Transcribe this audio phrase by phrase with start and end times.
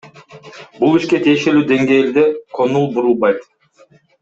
[0.83, 2.25] Бул ишке тиешелуу денгээлде
[2.61, 3.49] конул бурулбайт.